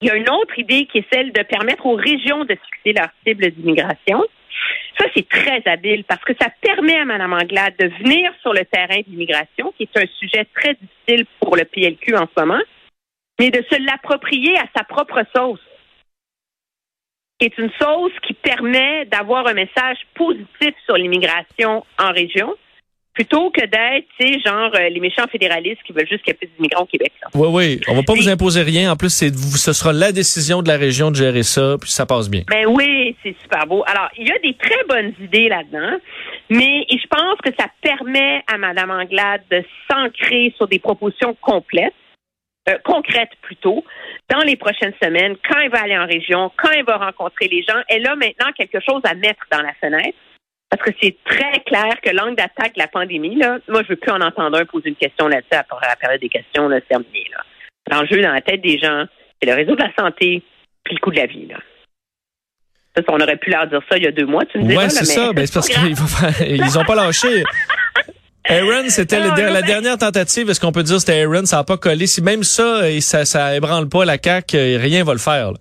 il 0.00 0.08
y 0.08 0.10
a 0.10 0.16
une 0.16 0.28
autre 0.28 0.58
idée 0.58 0.86
qui 0.86 0.98
est 0.98 1.06
celle 1.12 1.32
de 1.32 1.42
permettre 1.42 1.86
aux 1.86 1.94
régions 1.94 2.44
de 2.44 2.54
fixer 2.54 2.92
leur 2.92 3.08
cible 3.26 3.50
d'immigration. 3.50 4.24
Ça, 4.98 5.06
c'est 5.14 5.28
très 5.28 5.62
habile 5.66 6.04
parce 6.04 6.22
que 6.24 6.32
ça 6.40 6.48
permet 6.60 6.96
à 6.96 7.04
Mme 7.04 7.32
Anglade 7.32 7.74
de 7.78 7.88
venir 8.02 8.32
sur 8.40 8.52
le 8.52 8.64
terrain 8.64 8.98
de 8.98 9.04
l'immigration, 9.08 9.72
qui 9.76 9.84
est 9.84 9.98
un 9.98 10.06
sujet 10.18 10.46
très 10.54 10.74
difficile 10.74 11.26
pour 11.40 11.56
le 11.56 11.64
PLQ 11.64 12.16
en 12.16 12.26
ce 12.26 12.42
moment, 12.42 12.62
mais 13.38 13.50
de 13.50 13.62
se 13.70 13.82
l'approprier 13.82 14.56
à 14.58 14.64
sa 14.74 14.84
propre 14.84 15.22
sauce, 15.34 15.60
est 17.40 17.58
une 17.58 17.70
sauce 17.78 18.12
qui 18.22 18.32
permet 18.32 19.04
d'avoir 19.04 19.46
un 19.46 19.52
message 19.52 19.98
positif 20.14 20.74
sur 20.86 20.96
l'immigration 20.96 21.84
en 21.98 22.12
région, 22.12 22.54
plutôt 23.16 23.50
que 23.50 23.62
d'être, 23.64 24.06
tu 24.20 24.26
sais, 24.34 24.40
genre 24.46 24.70
euh, 24.74 24.88
les 24.90 25.00
méchants 25.00 25.26
fédéralistes 25.32 25.82
qui 25.86 25.92
veulent 25.94 26.06
juste 26.06 26.22
qu'il 26.22 26.32
y 26.32 26.36
ait 26.36 26.38
plus 26.38 26.50
d'immigrants 26.56 26.82
au 26.82 26.86
Québec. 26.86 27.10
là. 27.22 27.28
Oui, 27.34 27.48
oui. 27.50 27.80
On 27.88 27.94
va 27.94 28.02
pas 28.02 28.12
vous 28.12 28.28
imposer 28.28 28.60
rien. 28.62 28.92
En 28.92 28.96
plus, 28.96 29.08
c'est 29.08 29.34
vous- 29.34 29.56
ce 29.56 29.72
sera 29.72 29.92
la 29.94 30.12
décision 30.12 30.60
de 30.62 30.68
la 30.68 30.76
région 30.76 31.10
de 31.10 31.16
gérer 31.16 31.42
ça, 31.42 31.76
puis 31.80 31.90
ça 31.90 32.04
passe 32.04 32.28
bien. 32.28 32.42
Ben 32.48 32.66
oui, 32.68 33.16
c'est 33.22 33.34
super 33.42 33.66
beau. 33.66 33.82
Alors, 33.86 34.10
il 34.18 34.28
y 34.28 34.30
a 34.30 34.38
des 34.40 34.54
très 34.54 34.84
bonnes 34.86 35.14
idées 35.20 35.48
là-dedans, 35.48 35.96
mais 36.50 36.84
je 36.90 37.06
pense 37.08 37.38
que 37.42 37.50
ça 37.58 37.66
permet 37.80 38.42
à 38.52 38.58
Mme 38.58 38.90
Anglade 38.90 39.40
de 39.50 39.64
s'ancrer 39.90 40.52
sur 40.58 40.68
des 40.68 40.78
propositions 40.78 41.34
complètes, 41.40 41.94
euh, 42.68 42.76
concrètes 42.84 43.32
plutôt, 43.40 43.82
dans 44.28 44.40
les 44.42 44.56
prochaines 44.56 44.92
semaines, 45.02 45.36
quand 45.48 45.58
elle 45.58 45.70
va 45.70 45.82
aller 45.84 45.96
en 45.96 46.06
région, 46.06 46.52
quand 46.58 46.70
elle 46.76 46.84
va 46.84 46.98
rencontrer 46.98 47.48
les 47.48 47.62
gens. 47.62 47.80
Elle 47.88 48.06
a 48.06 48.14
maintenant 48.14 48.52
quelque 48.56 48.78
chose 48.86 49.00
à 49.04 49.14
mettre 49.14 49.40
dans 49.50 49.62
la 49.62 49.72
fenêtre. 49.80 50.18
Parce 50.70 50.82
que 50.82 50.90
c'est 51.00 51.16
très 51.24 51.60
clair 51.66 51.94
que 52.02 52.10
l'angle 52.10 52.36
d'attaque 52.36 52.74
de 52.74 52.80
la 52.80 52.88
pandémie, 52.88 53.36
là, 53.36 53.58
moi, 53.68 53.82
je 53.84 53.90
veux 53.90 53.96
plus 53.96 54.10
en 54.10 54.20
entendre 54.20 54.58
un 54.58 54.64
poser 54.64 54.88
une 54.88 54.96
question 54.96 55.28
là-dessus 55.28 55.48
après 55.52 55.86
la 55.86 55.96
période 55.96 56.20
des 56.20 56.28
questions, 56.28 56.68
là, 56.68 56.78
c'est 56.80 56.88
terminé, 56.88 57.24
là. 57.30 57.44
L'enjeu 57.90 58.20
dans 58.20 58.32
la 58.32 58.40
tête 58.40 58.62
des 58.62 58.78
gens, 58.78 59.04
c'est 59.40 59.48
le 59.48 59.54
réseau 59.54 59.76
de 59.76 59.82
la 59.82 59.92
santé 59.96 60.42
puis 60.84 60.94
le 60.94 61.00
coût 61.00 61.10
de 61.10 61.16
la 61.16 61.26
vie, 61.26 61.46
là. 61.46 61.56
Ça, 62.96 63.02
on 63.08 63.20
aurait 63.20 63.36
pu 63.36 63.50
leur 63.50 63.66
dire 63.68 63.80
ça 63.90 63.98
il 63.98 64.04
y 64.04 64.06
a 64.06 64.12
deux 64.12 64.24
mois, 64.24 64.44
tu 64.46 64.58
me 64.58 64.64
diras. 64.64 64.84
Ouais, 64.84 64.88
c'est 64.88 65.04
ça. 65.04 65.32
Ben, 65.32 65.46
c'est 65.46 65.54
parce 65.54 65.68
qu'ils 65.68 66.56
ils 66.56 66.78
ont 66.78 66.84
pas 66.84 66.94
lâché. 66.94 67.44
Aaron, 68.48 68.88
c'était 68.88 69.18
la 69.20 69.62
dernière 69.62 69.98
tentative. 69.98 70.48
Est-ce 70.50 70.60
qu'on 70.60 70.72
peut 70.72 70.82
dire 70.82 70.96
que 70.96 71.00
c'était 71.00 71.22
Aaron? 71.22 71.44
Ça 71.44 71.58
n'a 71.58 71.64
pas 71.64 71.76
collé? 71.76 72.06
Si 72.06 72.22
même 72.22 72.42
ça, 72.42 72.88
et 72.88 73.00
ça, 73.00 73.24
ça 73.24 73.54
ébranle 73.56 73.88
pas 73.88 74.04
la 74.04 74.16
CAQ, 74.22 74.56
rien 74.76 75.04
va 75.04 75.12
le 75.12 75.18
faire. 75.18 75.52
là. 75.52 75.58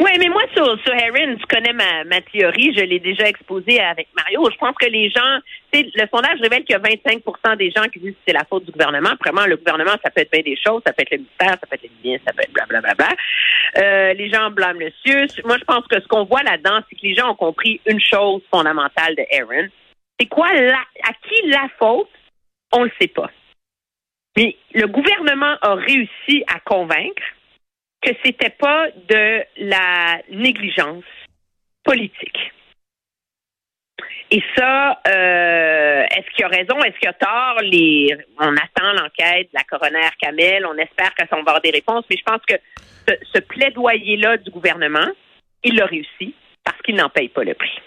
Oui, 0.00 0.10
mais 0.18 0.28
moi, 0.28 0.42
sur, 0.52 0.64
sur 0.80 0.92
Heron, 0.92 1.36
tu 1.36 1.46
connais 1.46 1.72
ma, 1.72 2.02
ma 2.04 2.20
théorie, 2.20 2.74
je 2.76 2.82
l'ai 2.82 2.98
déjà 2.98 3.28
exposée 3.28 3.78
avec 3.78 4.08
Mario. 4.16 4.48
Je 4.50 4.56
pense 4.56 4.74
que 4.74 4.86
les 4.86 5.08
gens, 5.08 5.38
le 5.72 6.06
sondage 6.12 6.40
révèle 6.40 6.64
qu'il 6.64 6.72
y 6.72 6.74
a 6.74 6.78
25 6.80 7.56
des 7.56 7.70
gens 7.70 7.84
qui 7.84 8.00
disent 8.00 8.12
que 8.12 8.18
c'est 8.26 8.34
la 8.34 8.44
faute 8.44 8.64
du 8.64 8.72
gouvernement. 8.72 9.12
Vraiment, 9.20 9.46
le 9.46 9.56
gouvernement, 9.56 9.92
ça 10.02 10.10
peut 10.10 10.22
être 10.22 10.32
bien 10.32 10.42
des 10.42 10.56
choses, 10.56 10.82
ça 10.84 10.92
peut 10.92 11.02
être 11.02 11.12
le 11.12 11.18
ministère, 11.18 11.50
ça 11.50 11.66
peut 11.68 11.76
être 11.76 11.82
les 11.82 11.92
ministres, 12.02 12.24
ça 12.26 12.32
peut 12.32 12.42
être 12.42 12.52
blablabla. 12.52 13.08
Euh, 13.78 14.14
les 14.14 14.30
gens 14.30 14.50
blâment 14.50 14.80
le 14.80 14.90
CIUS. 15.04 15.42
Moi, 15.44 15.58
je 15.58 15.64
pense 15.64 15.86
que 15.86 16.00
ce 16.00 16.08
qu'on 16.08 16.24
voit 16.24 16.42
là-dedans, 16.42 16.80
c'est 16.88 16.96
que 16.96 17.02
les 17.06 17.14
gens 17.14 17.30
ont 17.30 17.36
compris 17.36 17.80
une 17.86 18.00
chose 18.00 18.42
fondamentale 18.50 19.14
de 19.14 19.24
Aaron. 19.38 19.68
C'est 20.18 20.26
quoi 20.26 20.52
la, 20.52 20.80
à 21.04 21.12
qui 21.22 21.48
la 21.48 21.68
faute? 21.78 22.10
On 22.72 22.82
le 22.82 22.90
sait 23.00 23.08
pas. 23.08 23.30
Mais 24.36 24.56
le 24.74 24.88
gouvernement 24.88 25.56
a 25.62 25.74
réussi 25.76 26.42
à 26.48 26.58
convaincre 26.58 27.22
que 28.04 28.12
c'était 28.24 28.50
pas 28.50 28.88
de 29.08 29.44
la 29.56 30.20
négligence 30.30 31.04
politique. 31.82 32.52
Et 34.30 34.42
ça, 34.56 35.00
euh, 35.06 36.04
est-ce 36.16 36.34
qu'il 36.34 36.44
a 36.44 36.48
raison, 36.48 36.82
est-ce 36.82 36.98
qu'il 36.98 37.08
a 37.08 37.12
tort? 37.12 37.60
Les, 37.62 38.16
on 38.38 38.54
attend 38.56 38.92
l'enquête 38.92 39.48
de 39.52 39.54
la 39.54 39.64
coroner 39.64 40.08
Kamel, 40.20 40.66
on 40.66 40.76
espère 40.76 41.14
que 41.14 41.26
ça 41.28 41.36
va 41.36 41.40
avoir 41.40 41.60
des 41.60 41.70
réponses, 41.70 42.04
mais 42.10 42.16
je 42.16 42.24
pense 42.24 42.40
que 42.46 42.54
ce, 43.06 43.14
ce 43.32 43.40
plaidoyer-là 43.40 44.38
du 44.38 44.50
gouvernement, 44.50 45.08
il 45.62 45.76
l'a 45.76 45.86
réussi 45.86 46.34
parce 46.64 46.80
qu'il 46.82 46.96
n'en 46.96 47.10
paye 47.10 47.28
pas 47.28 47.44
le 47.44 47.54
prix. 47.54 47.78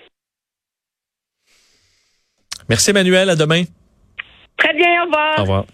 Merci, 2.70 2.92
Emmanuel. 2.92 3.30
À 3.30 3.36
demain. 3.36 3.64
Très 4.58 4.74
bien, 4.74 5.04
au 5.04 5.06
revoir. 5.06 5.40
Au 5.40 5.42
revoir. 5.42 5.66